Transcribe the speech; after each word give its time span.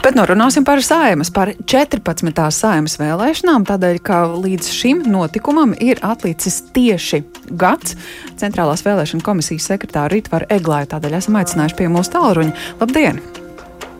Bet 0.00 0.16
norunāsim 0.16 0.64
par 0.64 0.80
saimas, 0.80 1.28
par 1.28 1.50
14. 1.68 2.38
saimas 2.56 2.94
vēlēšanām, 2.96 3.66
tādēļ, 3.68 3.98
ka 4.00 4.22
līdz 4.32 4.70
šim 4.72 5.02
notikumam 5.12 5.74
ir 5.76 6.00
atlicis 6.00 6.56
tieši 6.72 7.20
gads. 7.60 7.98
Centrālās 8.40 8.80
vēlēšana 8.86 9.20
komisijas 9.26 9.68
sekretāra 9.68 10.08
Ritvaru 10.14 10.48
Eglāju 10.56 10.88
tādēļ 10.94 11.18
esam 11.20 11.36
aicinājuši 11.42 11.76
pie 11.82 11.92
mūsu 11.92 12.14
tālruņa. 12.16 12.56
Labdien! 12.80 13.20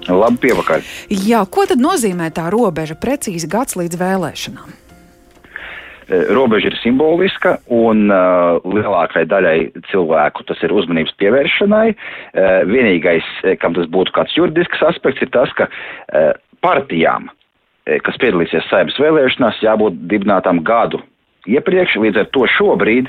Labi, 0.09 0.41
pievakaļ. 0.49 0.89
Jā, 1.29 1.45
ko 1.53 1.69
tad 1.69 1.85
nozīmē 1.85 2.33
tā 2.33 2.49
robeža 2.51 2.97
precīzi 2.97 3.51
gads 3.53 3.77
līdz 3.77 4.01
vēlēšanām? 4.01 4.80
E, 6.11 6.21
robeža 6.35 6.73
ir 6.73 6.77
simboliska, 6.83 7.55
un 7.71 8.09
uh, 8.11 8.59
lielākai 8.67 9.23
daļai 9.31 9.59
cilvēku 9.93 10.43
tas 10.49 10.59
ir 10.67 10.75
uzmanības 10.75 11.15
pievēršanai. 11.23 11.87
Uh, 11.95 12.49
vienīgais, 12.67 13.29
kam 13.63 13.77
tas 13.79 13.87
būtu 13.95 14.15
kāds 14.17 14.35
juridisks 14.35 14.83
aspekts, 14.89 15.23
ir 15.23 15.31
tas, 15.35 15.53
ka 15.55 15.69
uh, 15.71 16.33
partijām, 16.67 17.31
kas 18.05 18.19
piedalīsies 18.23 18.67
saimnes 18.69 18.99
vēlēšanās, 19.01 19.63
jābūt 19.65 20.03
dibinātām 20.11 20.61
gadu 20.67 21.01
iepriekš, 21.49 21.97
līdz 22.03 22.21
ar 22.21 22.29
to 22.35 22.45
šobrīd 22.59 23.09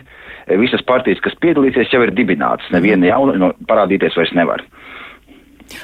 visas 0.61 0.81
partijas, 0.87 1.19
kas 1.25 1.35
piedalīsies, 1.43 1.91
jau 1.91 2.01
ir 2.05 2.13
dibinātas. 2.15 2.69
Neviena 2.73 3.11
jauna 3.11 3.51
parādīties 3.67 4.15
vairs 4.17 4.31
nevar. 4.37 4.63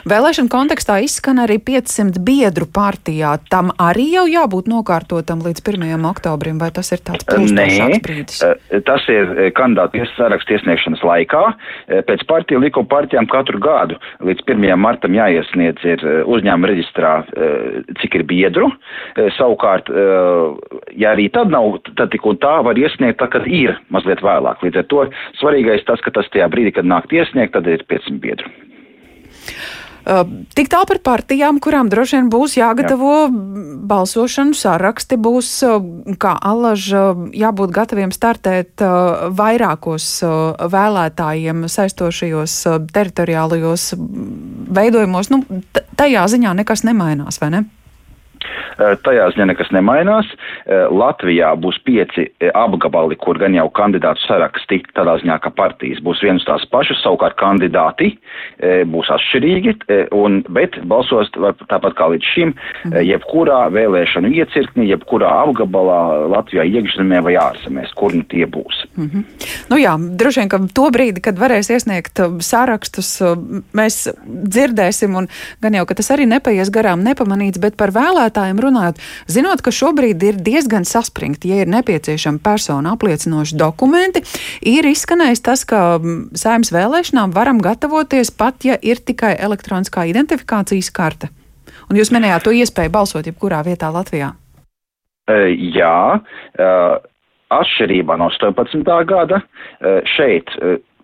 Vēlēšana 0.07 0.51
kontekstā 0.51 0.99
izskan 1.05 1.41
arī 1.43 1.57
500 1.63 2.21
biedru 2.23 2.67
partijā. 2.73 3.35
Tam 3.51 3.71
arī 3.81 4.07
jau 4.13 4.25
jābūt 4.29 4.69
nokārtotam 4.71 5.43
līdz 5.45 5.63
1. 5.63 6.05
oktobrim, 6.09 6.59
vai 6.61 6.69
tas 6.75 6.91
ir 6.95 7.03
tāds 7.05 7.27
plūstošāks 7.27 8.03
brīdis? 8.05 8.41
Eh, 8.45 8.81
tas 8.87 9.05
ir 9.11 9.33
eh, 9.35 9.51
kandidātu 9.57 10.05
sarakstu 10.15 10.57
iesniegšanas 10.57 11.03
laikā. 11.07 11.43
Eh, 11.87 12.03
pēc 12.07 12.25
partiju 12.29 12.61
likuma 12.63 12.89
partijām 12.91 13.29
katru 13.31 13.61
gadu 13.63 13.99
līdz 14.23 14.45
1. 14.47 14.75
martam 14.79 15.15
jāiesniedz 15.17 15.85
ir 15.87 16.05
uzņēmuma 16.27 16.71
reģistrā, 16.71 17.13
cik 18.01 18.15
ir 18.19 18.23
biedru. 18.27 18.69
Savukārt, 19.37 19.89
ja 20.97 21.13
arī 21.13 21.27
tad 21.33 21.51
nav, 21.53 21.79
tad 21.97 22.11
tik 22.13 22.25
un 22.27 22.39
tā 22.41 22.57
var 22.65 22.79
iesniegt, 22.79 23.19
tā, 23.21 23.29
kad 23.31 23.47
ir 23.47 23.77
mazliet 23.93 24.21
vēlāk. 24.25 24.63
Līdz 24.65 24.81
ar 24.81 24.87
to 24.91 25.05
svarīgais 25.41 25.85
tas, 25.87 26.01
ka 26.03 26.13
tas 26.15 26.29
tajā 26.33 26.49
brīdī, 26.53 26.75
kad 26.77 26.87
nāk 26.89 27.11
iesniegt, 27.13 27.55
tad 27.55 27.69
ir 27.71 27.85
500 27.89 28.21
biedru. 28.23 28.51
Uh, 30.07 30.23
tik 30.55 30.69
tālu 30.71 30.87
par 30.87 31.01
partijām, 31.03 31.57
kurām 31.59 31.89
droši 31.91 32.15
vien 32.15 32.27
būs 32.31 32.53
jāgatavo 32.55 33.13
Jā. 33.25 33.31
balsošanu 33.91 34.55
saraksti, 34.55 35.17
būs 35.19 35.49
uh, 35.67 35.81
kā 36.21 36.31
alaža 36.39 37.09
jābūt 37.35 37.73
gataviem 37.75 38.13
startēt 38.15 38.85
uh, 38.85 39.27
vairākos 39.35 40.07
vēlētājiem 40.71 41.65
saistošajos 41.67 42.55
teritoriālajos 42.95 43.89
veidojumos. 44.79 45.33
Nu, 45.33 45.43
tajā 45.99 46.23
ziņā 46.31 46.55
nekas 46.61 46.87
nemainās, 46.87 47.41
vai 47.43 47.51
ne? 47.57 47.65
Eh, 48.77 48.93
tajā 49.01 49.31
ziņā 49.33 49.47
nekas 49.49 49.71
nemainās. 49.73 50.27
Eh, 50.29 50.85
Latvijā 50.93 51.49
būs 51.57 51.79
pieci 51.85 52.27
eh, 52.29 52.51
apgabali, 52.53 53.17
kur 53.17 53.39
gan 53.41 53.55
jau 53.57 53.65
kandidātu 53.73 54.21
saraksti 54.27 54.83
tādā 54.93 55.17
ziņā, 55.23 55.39
ka 55.41 55.49
partijas 55.57 56.01
būs 56.05 56.21
vienas 56.21 56.45
tās 56.45 56.65
pašas, 56.69 57.01
savukārt 57.01 57.37
kandidāti 57.39 58.13
būs 58.57 59.09
atšķirīgi, 59.13 59.73
un, 60.15 60.39
bet 60.53 60.75
balsos 60.89 61.29
tāpat 61.33 61.95
kā 61.97 62.07
līdz 62.13 62.29
šim, 62.33 62.53
mhm. 62.53 63.03
jebkurā 63.05 63.59
vēlēšanu 63.73 64.31
iecirknī, 64.33 64.87
jebkurā 64.91 65.29
apgabalā 65.43 65.99
Latvijā 66.33 66.65
iekšzemē 66.65 67.21
vai 67.25 67.35
ārzemēs, 67.41 67.93
kur 67.97 68.15
nu 68.15 68.25
tie 68.29 68.45
būs. 68.45 68.83
Mm 68.97 69.09
-hmm. 69.09 69.23
Nu 69.69 69.77
jā, 69.77 69.93
droši 70.17 70.39
vien, 70.39 70.49
ka 70.49 70.59
to 70.73 70.89
brīdi, 70.93 71.21
kad 71.21 71.39
varēs 71.39 71.69
iesniegt 71.73 72.19
sārakstus, 72.39 73.21
mēs 73.73 74.07
dzirdēsim, 74.25 75.15
un 75.15 75.27
gan 75.61 75.73
jau, 75.73 75.85
ka 75.85 75.93
tas 75.93 76.11
arī 76.11 76.25
nepaies 76.27 76.71
garām 76.71 77.03
nepamanīts, 77.03 77.61
bet 77.61 77.77
par 77.77 77.91
vēlētājiem 77.91 78.59
runājot, 78.67 79.01
zinot, 79.31 79.63
ka 79.65 79.73
šobrīd 79.73 80.23
ir 80.27 80.39
diezgan 80.43 80.85
saspringti, 80.87 81.51
ja 81.51 81.63
ir 81.63 81.71
nepieciešami 81.71 82.41
personu 82.43 82.93
apliecinoši 82.93 83.57
dokumenti, 83.59 84.23
ir 84.67 84.87
izskanējis 84.91 85.43
tas, 85.45 85.65
ka 85.67 85.81
saimnes 86.37 86.73
vēlēšanām 86.75 87.35
varam 87.35 87.61
gatavoties 87.63 88.31
pat, 88.35 88.67
ja 88.67 88.77
ir 88.81 89.01
tikai 89.01 89.35
elektroniskā 89.39 90.07
identifikācijas 90.11 90.91
karte. 90.93 91.31
Un 91.87 91.99
jūs 91.99 92.11
minējāt 92.11 92.47
to 92.47 92.55
iespēju 92.55 92.91
balsot 92.91 93.29
jebkurā 93.29 93.63
vietā 93.63 93.89
Latvijā. 93.93 94.33
Uh, 95.27 95.47
jā, 95.75 96.19
uh, 96.19 96.97
atšķirībā 97.53 98.17
no 98.19 98.27
18. 98.33 98.83
gada 99.07 99.41
šeit 100.17 100.51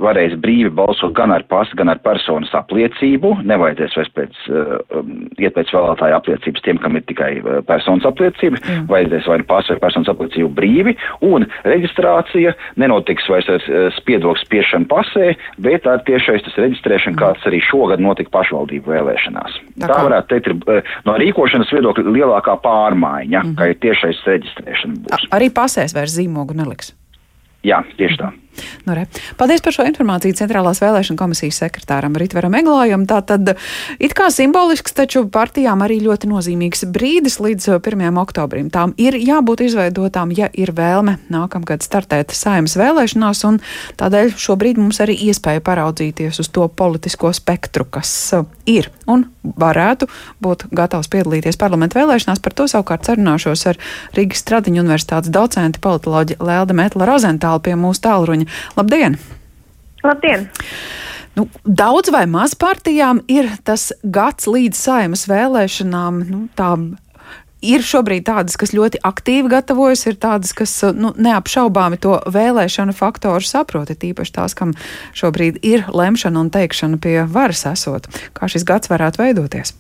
varēs 0.02 0.36
brīvi 0.42 0.72
balsot 0.74 1.14
gan 1.18 1.34
ar 1.34 1.44
pasu, 1.50 1.76
gan 1.78 1.92
ar 1.92 2.00
personas 2.04 2.52
apliecību. 2.58 3.36
Nevajadzēs 3.50 3.98
vairs 3.98 4.12
pēc, 4.18 4.40
uh, 4.50 5.04
iet 5.42 5.56
pēc 5.56 5.74
vēlētāja 5.76 6.18
apliecības 6.18 6.66
tiem, 6.66 6.80
kam 6.82 6.98
ir 6.98 7.06
tikai 7.10 7.32
uh, 7.42 7.60
personas 7.68 8.08
apliecība. 8.10 8.60
Mm. 8.62 8.88
Vajadzēs 8.92 9.30
vai 9.30 9.40
nu 9.42 9.48
pasu 9.50 9.74
vai 9.74 9.84
personas 9.84 10.12
apliecību 10.14 10.50
brīvi. 10.58 10.96
Un 11.26 11.48
reģistrācija 11.68 12.56
nenotiks 12.82 13.30
vairs 13.32 13.52
ar 13.54 13.68
uh, 13.70 13.88
spiedokļu 14.00 14.46
spiešanu 14.46 14.90
pasē, 14.92 15.34
bet 15.64 15.88
ar 15.90 16.04
tiešais 16.08 16.46
tas 16.48 16.60
reģistrēšana, 16.66 17.16
mm. 17.16 17.22
kāds 17.22 17.50
arī 17.50 17.62
šogad 17.64 18.04
notika 18.04 18.34
pašvaldību 18.40 18.96
vēlēšanās. 18.96 19.60
Tā, 19.78 19.92
Tā 19.94 20.02
varētu 20.10 20.34
teikt, 20.34 20.52
ir 20.52 20.58
uh, 20.60 20.94
no 21.08 21.18
rīkošanas 21.22 21.74
viedokļa 21.76 22.18
lielākā 22.18 22.58
pārmaiņa, 22.66 23.46
mm. 23.46 23.58
ka 23.60 23.72
ir 23.72 23.82
tiešais 23.84 24.26
reģistrēšana. 24.30 25.04
Būs. 25.08 25.30
Arī 25.38 25.54
pasēs 25.54 25.96
vairs 25.96 26.18
zīmogu 26.18 26.58
neliks. 26.58 26.96
Jā, 27.64 27.80
tieši 27.96 28.20
tā. 28.20 28.34
Nu, 28.86 28.94
re. 28.94 29.06
Paldies 29.40 29.64
par 29.64 29.76
šo 29.76 29.86
informāciju 29.88 30.36
Centrālās 30.38 30.82
vēlēšana 30.84 31.20
komisijas 31.20 31.60
sekretāram 31.64 32.16
Ritveram 32.20 32.56
Eglājam. 32.58 33.06
Tā 33.10 33.22
tad 33.26 33.54
it 33.98 34.16
kā 34.18 34.30
simbolisks, 34.34 34.96
taču 34.96 35.26
partijām 35.32 35.84
arī 35.86 36.00
ļoti 36.04 36.30
nozīmīgs 36.32 36.86
brīdis 36.94 37.40
līdz 37.44 37.70
1. 37.80 38.04
Uh, 38.04 38.22
oktobrim. 38.24 38.70
Tām 38.74 38.96
ir 39.02 39.18
jābūt 39.18 39.66
izveidotām, 39.68 40.34
ja 40.38 40.50
ir 40.54 40.74
vēlme 40.76 41.18
nākamgad 41.34 41.86
startēt 41.86 42.36
saimas 42.36 42.78
vēlēšanās, 42.80 43.44
un 43.50 43.62
tādēļ 44.00 44.36
šobrīd 44.40 44.82
mums 44.82 45.02
arī 45.04 45.18
iespēja 45.30 45.64
paraudzīties 45.66 46.42
uz 46.44 46.52
to 46.54 46.68
politisko 46.68 47.34
spektru, 47.36 47.88
kas 47.90 48.12
uh, 48.38 48.48
ir 48.70 48.92
un 49.10 49.28
varētu 49.44 50.08
būt 50.44 50.68
gatavs 50.72 51.10
piedalīties 51.12 51.60
parlamentu 51.60 52.00
vēlēšanās. 52.00 52.42
Par 52.44 52.56
to 52.56 52.68
savukārt 52.72 53.08
sarunāšos 53.08 53.66
ar 53.72 53.80
Rīgas 54.16 54.44
Stradiņu 54.44 54.84
universitātes 54.84 55.32
docentu 55.34 55.82
politoloģi 55.84 56.40
Lelde 56.44 56.76
Metla 56.78 57.08
Rozentālu 57.10 57.64
pie 57.64 57.76
mūsu 57.80 58.04
tālruņa 58.08 58.43
Kalniņa. 58.44 58.78
Labdien! 58.78 59.18
Labdien! 60.04 60.50
Nu, 61.36 61.48
daudz 61.66 62.12
vai 62.14 62.26
maz 62.30 62.54
partijām 62.54 63.24
ir 63.28 63.50
tas 63.66 63.92
gads 64.04 64.46
līdz 64.46 64.78
saimas 64.78 65.26
vēlēšanām. 65.28 66.20
Nu, 66.30 66.44
tā 66.54 66.76
ir 67.64 67.82
šobrīd 67.82 68.28
tādas, 68.28 68.58
kas 68.60 68.76
ļoti 68.76 69.02
aktīvi 69.02 69.50
gatavojas, 69.50 70.06
ir 70.06 70.20
tādas, 70.22 70.54
kas 70.54 70.76
nu, 70.94 71.14
neapšaubāmi 71.18 71.98
to 71.98 72.20
vēlēšanu 72.30 72.94
faktoru 72.94 73.42
saprot, 73.42 73.90
tīpaši 73.90 74.36
tās, 74.36 74.54
kam 74.54 74.76
šobrīd 75.18 75.64
ir 75.66 75.88
lemšana 75.90 76.44
un 76.44 76.54
teikšana 76.54 77.02
pie 77.02 77.24
varas 77.26 77.66
esot. 77.72 78.12
Kā 78.38 78.52
šis 78.52 78.68
gads 78.68 78.92
varētu 78.94 79.24
veidoties? 79.24 79.74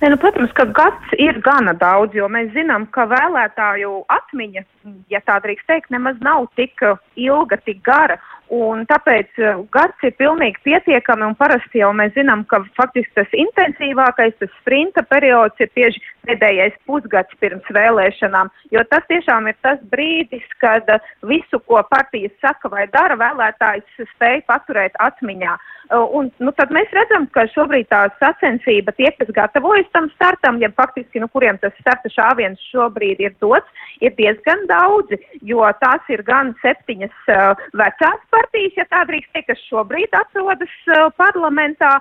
Ne, 0.00 0.08
nu, 0.10 0.18
protams, 0.18 0.52
ka 0.58 0.66
gads 0.74 1.14
ir 1.22 1.38
gana 1.44 1.72
daudz, 1.78 2.16
jo 2.18 2.28
mēs 2.32 2.50
zinām, 2.56 2.88
ka 2.94 3.06
vēlētāju 3.10 4.02
atmiņa, 4.12 4.64
ja 5.12 5.20
tā 5.24 5.38
drīkst 5.44 5.68
teikt, 5.70 5.92
nemaz 5.94 6.18
nav 6.24 6.48
tik 6.58 6.82
ilga, 7.16 7.60
tik 7.66 7.82
gara. 7.86 8.18
Un 8.52 8.82
tāpēc 8.84 9.38
uh, 9.40 9.62
gads 9.72 10.04
ir 10.04 10.12
pilnīgi 10.20 10.60
pietiekami, 10.66 11.24
un 11.24 11.36
parasti 11.38 11.80
jau 11.80 11.88
mēs 11.96 12.12
zinām, 12.12 12.42
ka 12.50 12.58
faktiski 12.76 13.14
tas 13.16 13.32
intensīvākais, 13.32 14.34
tas 14.42 14.52
sprinta 14.58 15.00
periods 15.08 15.56
ir 15.64 15.70
tieši 15.72 16.02
pēdējais 16.28 16.76
pusgads 16.84 17.38
pirms 17.40 17.70
vēlēšanām, 17.72 18.50
jo 18.76 18.82
tas 18.92 19.08
tiešām 19.08 19.48
ir 19.48 19.56
tas 19.64 19.80
brīdis, 19.94 20.44
kad 20.60 20.84
uh, 20.92 21.00
visu, 21.24 21.62
ko 21.64 21.80
partijas 21.88 22.34
saka 22.44 22.68
vai 22.74 22.84
dara, 22.92 23.16
vēlētājs 23.22 24.04
spēj 24.12 24.42
paturēt 24.50 25.00
atmiņā. 25.00 25.56
Uh, 25.88 26.04
un, 26.20 26.28
nu, 26.44 26.52
tad 26.60 26.70
mēs 26.76 26.92
redzam, 26.92 27.24
ka 27.32 27.46
šobrīd 27.54 27.88
tā 27.88 28.02
sacensība 28.20 28.92
tie, 29.00 29.08
kas 29.16 29.32
gatavojas 29.32 29.88
tam 29.96 30.10
startam, 30.12 30.60
ja 30.60 30.68
faktiski, 30.76 31.24
nu, 31.24 31.30
kuriem 31.32 31.56
tas 31.64 31.72
starta 31.80 32.12
šāviens 32.12 32.60
šobrīd 32.68 33.24
ir 33.24 33.32
dots, 33.40 33.88
ir 34.04 34.12
diezgan 34.20 34.68
daudzi, 34.68 35.16
jo 35.40 35.64
tās 35.80 36.12
ir 36.12 36.20
gan 36.28 36.52
septiņas 36.60 37.32
uh, 37.32 37.66
vecās 37.80 38.20
partijas, 38.28 38.41
partijas, 38.42 38.76
ja 38.76 38.86
tā 38.90 39.04
drīkst 39.08 39.32
teikt, 39.34 39.48
kas 39.52 39.62
šobrīd 39.70 40.14
atrodas 40.18 40.74
uh, 40.90 41.08
parlamentā, 41.16 42.00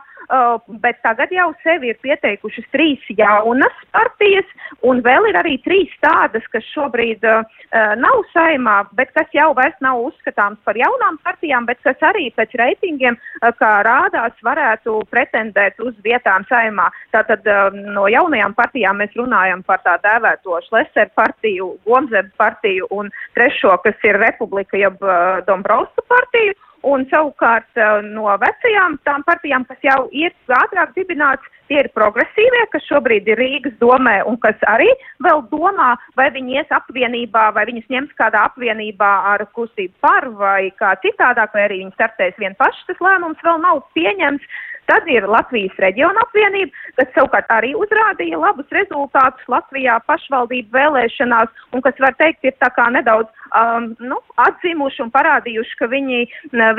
bet 0.81 0.99
tagad 1.03 1.31
jau 1.33 1.49
sevi 1.63 1.91
ir 1.91 1.97
pieteikušas 2.03 2.67
trīs 2.71 3.03
jaunas 3.17 3.75
partijas, 3.91 4.47
un 4.87 5.01
vēl 5.03 5.27
ir 5.29 5.39
arī 5.39 5.57
trīs 5.65 5.91
tādas, 6.03 6.45
kas 6.53 6.63
šobrīd 6.71 7.25
uh, 7.27 7.43
nav 7.99 8.23
saimā, 8.31 8.77
bet 8.97 9.11
kas 9.17 9.27
jau 9.35 9.51
vairs 9.57 9.75
nav 9.83 9.99
uzskatāms 10.05 10.61
par 10.65 10.79
jaunām 10.79 11.19
partijām, 11.25 11.67
bet 11.67 11.81
kas 11.83 11.99
arī 12.11 12.29
pēc 12.37 12.55
reitingiem, 12.61 13.17
uh, 13.17 13.51
kā 13.59 13.73
rādās, 13.87 14.35
varētu 14.45 15.01
pretendēt 15.11 15.79
uz 15.83 15.95
vietām 16.05 16.47
saimā. 16.49 16.87
Tātad 17.11 17.45
uh, 17.51 17.69
no 17.95 18.07
jaunajām 18.11 18.55
partijām 18.55 19.01
mēs 19.03 19.15
runājam 19.19 19.65
par 19.67 19.83
tā 19.85 19.97
dēvēto 20.05 20.61
Šleser 20.69 21.11
partiju, 21.15 21.73
Gomzeb 21.85 22.31
partiju 22.39 22.87
un 22.95 23.11
trešo, 23.35 23.75
kas 23.83 24.07
ir 24.07 24.19
Republika, 24.21 24.79
jeb 24.79 24.99
Dombrovska 25.47 26.03
partiju, 26.07 26.55
un 26.87 27.05
savukārt 27.11 27.81
no 28.09 28.29
vecajām 28.41 28.97
tām 29.05 29.25
partijām, 29.27 29.65
kas 29.69 29.81
jau 29.85 30.05
ir 30.11 30.33
ātrāk 30.61 30.93
dibināts, 30.97 31.45
tie 31.71 31.79
ir 31.83 31.89
progresīvie, 31.95 32.65
kas 32.73 32.83
šobrīd 32.89 33.29
ir 33.31 33.39
Rīgas 33.39 33.77
domē 33.79 34.17
un 34.27 34.37
kas 34.43 34.59
arī 34.67 34.89
vēl 35.23 35.43
domā, 35.53 35.93
vai 36.19 36.27
viņi 36.35 36.59
ies 36.59 36.73
apvienībā, 36.75 37.47
vai 37.55 37.67
viņus 37.69 37.87
ņems 37.93 38.17
kādā 38.19 38.43
apvienībā 38.49 39.11
ar 39.31 39.45
kustību 39.55 39.95
par 40.03 40.27
vai 40.41 40.71
kā 40.81 40.95
citādāk, 41.05 41.55
vai 41.55 41.67
arī 41.69 41.83
viņi 41.85 41.95
startēs 41.95 42.41
vien 42.41 42.57
paši, 42.59 42.87
tas 42.89 43.05
lēmums 43.07 43.45
vēl 43.45 43.63
nav 43.63 43.85
pieņemts. 43.95 44.59
Tad 44.89 45.07
ir 45.11 45.27
Latvijas 45.29 45.75
reģiona 45.79 46.23
apvienība, 46.25 46.73
kas 46.97 47.11
savukārt 47.15 47.51
arī 47.53 47.71
uzrādīja 47.77 48.39
labus 48.41 48.67
rezultātus 48.75 49.45
Latvijā 49.51 49.99
pašvaldību 50.09 50.73
vēlēšanās 50.75 51.67
un 51.75 51.83
kas, 51.85 51.99
var 52.01 52.17
teikt, 52.19 52.43
ir 52.47 52.55
tā 52.59 52.71
kā 52.75 52.87
nedaudz 52.91 53.29
um, 53.55 53.91
nu, 54.01 54.17
atzimuši 54.41 55.03
un 55.05 55.11
parādījuši, 55.13 55.77
ka 55.79 55.89
viņi, 55.91 56.21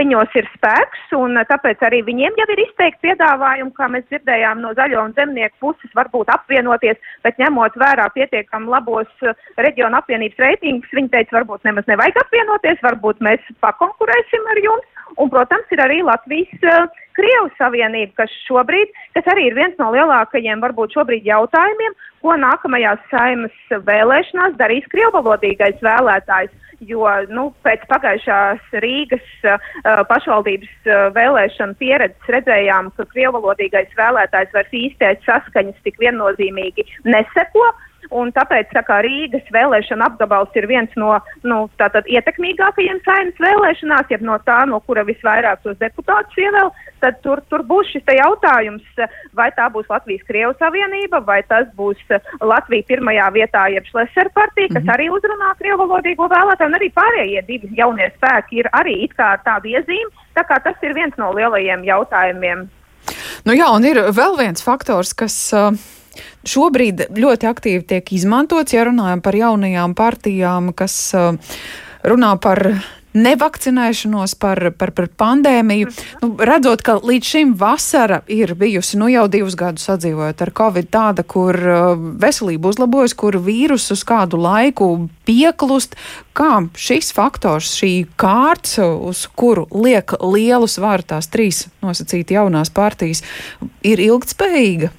viņos 0.00 0.37
ir 0.40 0.49
spēks 0.56 1.14
un 1.16 1.40
tāpēc 1.49 1.84
arī 1.88 2.02
viņiem 2.08 2.37
jau 2.43 2.49
ir 2.54 2.64
izteikti 2.66 3.08
piedāvājumi, 3.08 3.75
kā 3.78 3.88
mēs 3.93 4.08
dzirdējām 4.10 4.62
no 4.64 4.75
zaļo 4.78 5.06
un 5.06 5.16
zemnieku 5.16 5.56
puses, 5.69 5.96
varbūt 5.96 6.32
apvienoties, 6.34 7.00
bet 7.25 7.40
ņemot 7.40 7.78
vērā 7.81 8.08
pietiekam 8.16 8.69
labos 8.72 9.10
uh, 9.22 9.37
reģiona 9.62 10.02
apvienības 10.02 10.43
reitingus, 10.43 10.96
viņi 10.96 11.14
teica, 11.14 11.38
varbūt 11.40 11.69
nemaz 11.69 11.88
nevajag 11.90 12.25
apvienoties, 12.26 12.82
varbūt 12.84 13.22
mēs 13.25 13.52
pakonkurēsim 13.64 14.52
ar 14.52 14.66
jums. 14.66 14.88
Un, 15.20 15.29
protams, 15.32 15.69
ir 15.75 15.82
arī 15.85 16.00
Latvijas 16.06 16.64
uh, 16.64 17.03
Krievu 17.17 17.50
Savienība, 17.59 18.23
kas 18.23 18.32
šobrīd, 18.47 18.93
kas 19.17 19.29
arī 19.32 19.50
ir 19.50 19.59
viens 19.59 19.76
no 19.81 19.91
lielākajiem, 19.93 20.62
varbūt 20.64 20.97
šobrīd 20.97 21.29
jautājumiem, 21.29 21.97
ko 22.25 22.37
nākamajās 22.41 23.03
saimas 23.11 23.55
vēlēšanās 23.88 24.56
darīs 24.61 24.88
krievvalodīgais 24.94 25.81
vēlētājs. 25.85 26.59
Jo 26.82 27.06
nu, 27.31 27.44
pēc 27.62 27.85
pagājušās 27.87 28.73
Rīgas 28.82 29.29
uh, 29.47 29.61
pašvaldības 30.09 30.73
uh, 30.88 31.05
vēlēšana 31.15 31.79
pieredzes 31.79 32.32
redzējām, 32.35 32.88
ka 32.97 33.06
krievvalodīgais 33.12 33.93
vēlētājs 33.94 34.50
vairs 34.56 34.75
īstais 34.81 35.23
saskaņas 35.29 35.79
tik 35.87 36.00
viennozīmīgi 36.03 36.88
neseko. 37.06 37.69
Un 38.10 38.32
tāpēc, 38.34 38.70
tā 38.75 38.82
kā 38.87 38.99
Rīgas 39.04 39.46
vēlēšana 39.54 40.08
apgabals 40.10 40.56
ir 40.58 40.66
viens 40.66 40.90
no 40.99 41.14
nu, 41.46 41.58
ietekmīgākajiem 41.78 42.99
saimnes 43.06 43.38
vēlēšanās, 43.40 44.10
jeb 44.10 44.25
no 44.26 44.38
tā, 44.46 44.62
no 44.66 44.81
kura 44.87 45.04
visvairāk 45.06 45.62
tos 45.62 45.78
deputātus 45.78 46.40
ievēl, 46.43 46.72
tad 47.04 47.20
tur, 47.22 47.43
tur 47.50 47.62
būs 47.66 47.93
šis 47.94 48.10
jautājums, 48.19 48.82
vai 49.38 49.49
tā 49.54 49.69
būs 49.72 49.88
Latvijas 49.90 50.26
Krievu 50.26 50.56
Savienība, 50.58 51.22
vai 51.25 51.40
tas 51.46 51.70
būs 51.78 52.00
Latvija 52.40 52.88
pirmajā 52.90 53.31
vietā, 53.38 53.69
jeb 53.70 53.87
Šleser 53.90 54.31
partija, 54.34 54.69
kas 54.72 54.82
mm 54.82 54.88
-hmm. 54.88 54.94
arī 54.96 55.08
uzrunā 55.10 55.55
krievu 55.58 55.87
valodīgo 55.87 56.28
vēlētāju, 56.28 56.69
un 56.69 56.78
arī 56.81 56.90
pārējie 56.93 57.46
divi 57.46 57.72
jaunie 57.78 58.10
spēki 58.16 58.62
ir 58.62 58.69
arī 58.72 59.05
it 59.05 59.14
kā 59.14 59.32
ar 59.37 59.40
tādu 59.44 59.69
iezīmi, 59.69 60.10
tā 60.34 60.44
kā 60.44 60.62
tas 60.62 60.76
ir 60.82 60.94
viens 60.94 61.16
no 61.16 61.32
lielajiem 61.32 61.84
jautājumiem. 61.84 62.69
Nu 63.44 63.52
jā, 63.52 63.66
un 63.75 63.84
ir 63.84 63.96
vēl 63.96 64.38
viens 64.38 64.62
faktors, 64.62 65.14
kas. 65.14 65.52
Uh 65.52 66.01
šobrīd 66.49 67.06
ļoti 67.17 67.50
aktīvi 67.50 67.85
tiek 67.94 68.12
izmantots, 68.17 68.75
ja 68.75 68.87
runājam 68.88 69.23
par 69.25 69.38
jaunajām 69.38 69.94
partijām, 69.99 70.73
kas 70.76 70.97
uh, 71.19 71.38
runā 72.06 72.35
par 72.43 72.67
nevakcinēšanos, 73.12 74.35
par, 74.41 74.61
par, 74.79 74.93
par 74.97 75.09
pandēmiju. 75.20 75.91
Nu, 76.23 76.31
redzot, 76.41 76.82
ka 76.85 76.97
līdz 77.03 77.32
šim 77.35 77.55
vasara 77.61 78.23
ir 78.32 78.55
bijusi 78.59 78.99
nu, 79.00 79.09
jau 79.12 79.26
divus 79.32 79.56
gadus 79.59 79.85
sadzīvojot 79.88 80.44
ar 80.47 80.53
covid, 80.56 80.88
tāda, 80.93 81.25
kur 81.25 81.56
uh, 81.56 81.93
veselība 82.23 82.73
uzlabojas, 82.73 83.17
kur 83.19 83.37
vīrusu 83.43 83.97
uz 83.97 84.05
kādu 84.08 84.41
laiku 84.41 84.88
pieklust, 85.29 85.99
kā 86.37 86.65
šis 86.73 87.12
faktors, 87.17 87.75
šī 87.76 87.93
kārts, 88.20 88.79
uz 88.81 89.26
kuru 89.37 89.67
liek 89.76 90.17
lielu 90.23 90.69
svaru 90.70 91.05
tās 91.15 91.29
trīs 91.32 91.67
nosacīti 91.85 92.38
jaunās 92.38 92.73
partijas, 92.73 93.23
ir 93.85 94.00
ilgtspējīga. 94.00 94.93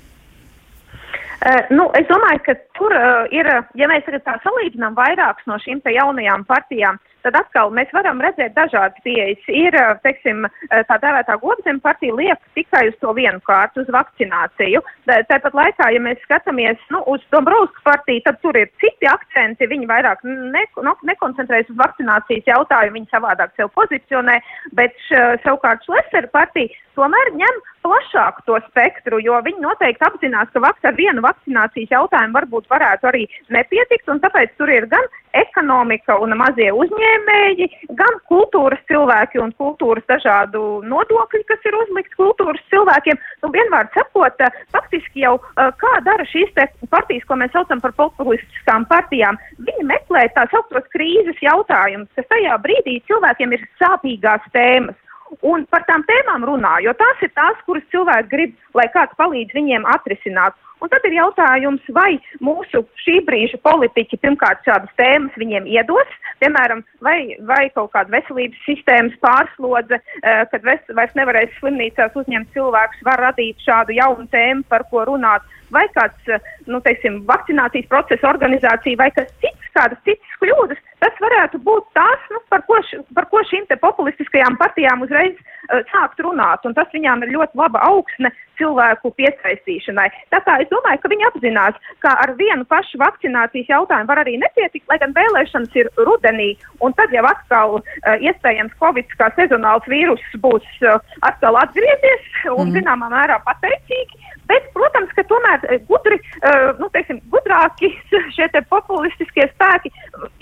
Uh, 1.44 1.66
nu, 1.76 1.90
es 2.00 2.08
domāju, 2.08 2.40
ka 2.46 2.54
tur 2.78 2.94
uh, 2.98 3.24
ir, 3.34 3.50
ja 3.80 3.90
mēs 3.92 4.08
tā 4.26 4.38
salīdzinām 4.44 4.96
vairākas 4.98 5.50
no 5.50 5.58
šīm 5.62 5.82
jaunajām 5.86 6.46
partijām, 6.50 7.00
tad 7.24 7.38
atkal 7.40 7.72
mēs 7.72 7.92
varam 7.96 8.20
redzēt 8.22 8.56
dažādas 8.58 9.00
pieejas. 9.06 9.40
Ir, 9.48 9.76
uh, 9.80 9.96
teiksim, 10.04 10.48
tā 10.90 10.98
dēvētā 11.04 11.38
godzem 11.42 11.80
partija 11.84 12.16
liek 12.18 12.42
tikai 12.58 12.88
uz 12.90 12.98
to 13.02 13.14
vienu 13.16 13.40
kārtu, 13.48 13.84
uz 13.84 13.92
vakcināciju. 13.94 14.84
Tāpat 15.08 15.58
laikā, 15.58 15.90
ja 15.96 16.02
mēs 16.04 16.22
skatāmies 16.26 16.80
nu, 16.94 17.04
uz 17.14 17.24
Dombrovska 17.34 17.84
partiju, 17.88 18.24
tad 18.28 18.40
tur 18.44 18.58
ir 18.60 18.72
citi 18.84 19.10
akcenti. 19.10 19.70
Viņi 19.70 19.90
vairāk 19.90 20.24
ne, 20.28 20.66
no, 20.86 20.96
nekoncentrējas 21.08 21.72
uz 21.74 21.80
vakcinācijas 21.80 22.50
jautājumu, 22.50 23.00
viņi 23.00 23.12
savādāk 23.14 23.56
sev 23.58 23.72
pozicionē, 23.78 24.40
bet 24.78 24.96
š, 25.08 25.38
savukārt 25.46 25.86
Šlesera 25.88 26.32
partija 26.34 26.72
tomēr 26.98 27.32
ņem 27.38 27.62
plašāku 27.84 28.46
to 28.48 28.60
spektru, 28.70 29.20
jo 29.24 29.38
viņi 29.46 29.64
noteikti 29.64 30.06
apzinās, 30.08 30.52
ka 30.54 30.62
vaks 30.64 30.88
ar 30.88 30.96
vienu 30.98 31.24
vakcinācijas 31.26 31.94
jautājumu 31.94 32.38
varbūt 32.38 32.63
varētu 32.72 33.10
arī 33.10 33.28
nepietikt, 33.54 34.10
un 34.12 34.22
tāpēc 34.24 34.56
tur 34.58 34.72
ir 34.72 34.88
gan 34.92 35.06
ekonomika 35.34 36.16
un 36.22 36.36
mazie 36.38 36.70
uzņēmēji, 36.78 37.68
gan 37.98 38.20
kultūras 38.30 38.82
cilvēki 38.90 39.42
un 39.42 39.54
kultūras 39.58 40.06
dažādu 40.10 40.84
nodokļi, 40.90 41.44
kas 41.50 41.66
ir 41.66 41.78
uzlikts 41.80 42.20
kultūras 42.20 42.62
cilvēkiem. 42.74 43.20
Nu, 43.44 43.52
vienmēr 43.56 43.90
sakot, 43.98 44.44
faktiski 44.76 45.26
jau 45.26 45.36
kā 45.58 45.94
dara 46.06 46.26
šīs 46.30 46.54
partijas, 46.94 47.26
ko 47.30 47.40
mēs 47.42 47.54
saucam 47.56 47.82
par 47.84 47.96
populistiskām 47.98 48.86
partijām, 48.92 49.40
viņi 49.58 49.88
meklē 49.90 50.28
tā 50.38 50.46
sauktos 50.54 50.86
krīzes 50.94 51.42
jautājumus, 51.42 52.12
kas 52.18 52.30
tajā 52.30 52.60
brīdī 52.66 53.00
cilvēkiem 53.10 53.58
ir 53.58 53.66
sāpīgās 53.82 54.46
tēmas 54.54 55.00
un 55.42 55.66
par 55.72 55.86
tām 55.88 56.04
tēmām 56.10 56.46
runā, 56.48 56.78
jo 56.86 56.94
tās 57.00 57.24
ir 57.26 57.32
tās, 57.38 57.58
kuras 57.66 57.86
cilvēki 57.94 58.32
grib, 58.34 58.54
lai 58.78 58.90
kāds 58.94 59.18
palīdz 59.20 59.56
viņiem 59.58 59.88
atrisināt. 59.96 60.58
Un 60.84 60.92
tad 60.92 61.06
ir 61.08 61.14
jautājums, 61.16 61.84
vai 61.96 62.18
mūsu 62.44 62.82
šī 63.06 63.22
brīža 63.24 63.56
politiķi 63.64 64.20
pirmkārt 64.20 64.66
šādas 64.68 64.92
tēmas 65.00 65.38
viņiem 65.40 65.70
iedos, 65.72 66.10
piemēram, 66.44 66.82
vai, 67.06 67.38
vai 67.48 67.70
kaut 67.72 67.94
kāda 67.94 68.12
veselības 68.12 68.60
sistēmas 68.66 69.16
pārslodze, 69.24 70.02
eh, 70.02 70.44
kad 70.52 70.68
vairs 70.68 71.16
nevarēs 71.16 71.56
slimnīcās 71.62 72.18
uzņemt 72.20 72.52
cilvēkus, 72.52 73.06
var 73.08 73.24
radīt 73.30 73.64
šādu 73.64 73.96
jaunu 73.96 74.28
tēmu, 74.34 74.68
par 74.68 74.84
ko 74.92 75.06
runāt, 75.08 75.48
vai 75.72 75.86
kāds, 75.96 76.20
eh, 76.28 76.44
nu, 76.68 76.82
teiksim, 76.84 77.24
vakcinācijas 77.32 77.88
procesa 77.88 78.34
organizācija 78.34 79.00
vai 79.00 79.12
kas 79.16 79.32
cits, 79.40 79.72
kādas 79.78 80.04
citas 80.04 80.40
kļūdas, 80.44 80.84
tas 81.04 81.20
varētu 81.24 81.60
būt 81.68 81.90
tās, 81.98 82.30
nu, 82.32 82.40
par, 82.54 82.64
ko 82.70 82.80
š, 82.82 83.04
par 83.18 83.28
ko 83.32 83.44
šīm 83.50 83.68
te 83.70 83.78
populistiskajām 83.82 84.58
partijām 84.62 85.04
uzreiz 85.06 85.36
uh, 85.36 85.84
sākt 85.92 86.24
runāt, 86.24 86.64
un 86.68 86.76
tas 86.78 86.90
viņām 86.96 87.26
ir 87.26 87.36
ļoti 87.36 87.60
laba 87.60 87.84
augsne 87.90 88.32
cilvēku 88.60 89.12
piesaistīšanai. 89.18 90.08
Tā 90.34 90.40
kā 90.46 90.60
es 90.62 90.70
domāju, 90.72 91.02
ka 91.02 91.12
viņi 91.12 91.28
apzinās, 91.30 91.80
ka 92.06 92.14
ar 92.24 92.34
vienu 92.40 92.68
pašu 92.70 93.00
vakcinācijas 93.02 93.72
jautājumu 93.72 94.12
var 94.12 94.22
arī 94.24 94.38
nepietikt, 94.42 94.86
lai 94.92 95.00
gan 95.02 95.16
vēlēšanas 95.18 95.80
ir 95.80 95.90
rudenī, 95.98 96.52
un 96.86 96.96
tad 96.98 97.14
jau 97.16 97.26
atkal 97.30 97.80
uh, 97.80 98.14
iespējams 98.20 98.78
Covid 98.82 99.18
kā 99.20 99.32
sezonāls 99.40 99.90
vīrus 99.90 100.24
būs 100.44 100.68
uh, 100.86 101.00
atkal 101.26 101.58
atgriezies 101.64 102.30
un 102.54 102.70
mm. 102.70 102.78
zināmā 102.78 103.10
mērā 103.14 103.42
pateicīgi. 103.48 104.22
Bet, 104.50 104.66
protams, 104.76 105.12
ka 105.16 105.24
tomēr 105.30 105.62
gudri, 105.88 106.18
uh, 106.44 106.74
nu, 106.80 106.90
teiksim, 106.94 107.22
gudrāki 107.32 107.94
šie 108.36 108.50
te 108.54 108.62
populistiskie 108.70 109.48
spēki 109.54 109.92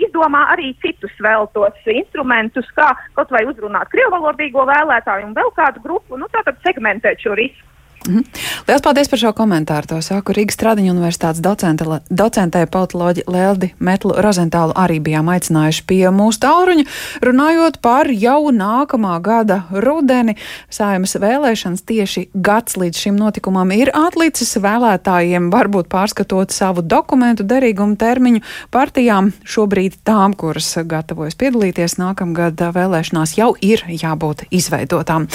izdomā 0.02 0.48
arī 0.52 0.72
citus 0.84 1.14
vēl 1.24 1.48
tos 1.56 1.92
instrumentus, 1.94 2.70
kā 2.78 2.90
kaut 3.18 3.34
vai 3.34 3.44
uzrunāt 3.50 3.92
krievalodīgo 3.94 4.66
vēlētāju 4.70 5.30
un 5.30 5.36
vēl 5.38 5.52
kādu 5.58 5.84
grupu, 5.84 6.20
nu, 6.20 6.30
tātad 6.36 6.60
segmentēt 6.66 7.24
šo 7.24 7.36
risku. 7.40 7.68
-hmm. 8.08 8.24
Lielas 8.68 8.82
paldies 8.82 9.10
par 9.10 9.20
šo 9.20 9.32
komentāru. 9.34 9.88
To 9.88 10.02
saku 10.02 10.34
Rīgas 10.34 10.58
Stradiņu 10.58 10.94
universitātes 10.94 11.42
docente, 11.42 11.86
docentē 12.10 12.66
politoloģi 12.66 13.24
Leldi 13.28 13.74
Metlu 13.80 14.14
Rozentālu 14.18 14.74
arī 14.76 15.00
bijām 15.00 15.30
aicinājuši 15.30 15.84
pie 15.86 16.10
mūsu 16.10 16.40
tālruņa, 16.42 16.86
runājot 17.22 17.78
par 17.82 18.10
jau 18.10 18.52
nākamā 18.52 19.22
gada 19.22 19.64
rudeni. 19.72 20.36
Saimas 20.70 21.16
vēlēšanas 21.16 21.82
tieši 21.86 22.30
gads 22.34 22.78
līdz 22.78 22.98
šim 22.98 23.16
notikumam 23.16 23.72
ir 23.72 23.92
atlicis 23.94 24.58
vēlētājiem, 24.58 25.52
varbūt 25.54 25.88
pārskatot 25.88 26.52
savu 26.52 26.82
dokumentu 26.82 27.44
derīgumu 27.44 27.98
termiņu 27.98 28.42
partijām. 28.72 29.32
Šobrīd 29.44 30.02
tām, 30.04 30.34
kuras 30.34 30.74
gatavojas 30.86 31.36
piedalīties 31.36 31.98
nākamgad 32.02 32.58
vēlēšanās, 32.58 33.38
jau 33.38 33.54
ir 33.62 33.86
jābūt 33.88 34.48
izveidotām. 34.50 35.28